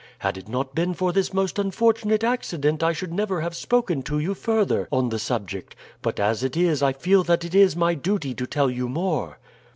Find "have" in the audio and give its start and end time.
3.41-3.55